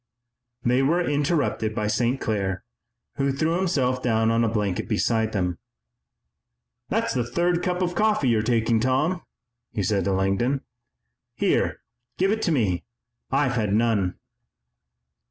They 0.63 0.81
were 0.81 1.07
interrupted 1.07 1.75
by 1.75 1.85
St. 1.85 2.19
Clair, 2.19 2.63
who 3.17 3.31
threw 3.31 3.57
himself 3.57 4.01
down 4.01 4.31
on 4.31 4.43
a 4.43 4.49
blanket 4.49 4.89
beside 4.89 5.31
them. 5.31 5.59
"That's 6.89 7.13
the 7.13 7.23
third 7.23 7.61
cup 7.61 7.83
of 7.83 7.93
coffee 7.93 8.27
you're 8.29 8.41
taking, 8.41 8.79
Tom," 8.79 9.21
he 9.71 9.83
said 9.83 10.05
to 10.05 10.11
Langdon. 10.11 10.61
"Here, 11.35 11.81
give 12.17 12.31
it 12.31 12.41
to 12.41 12.51
me. 12.51 12.83
I've 13.29 13.51
had 13.51 13.75
none." 13.75 14.15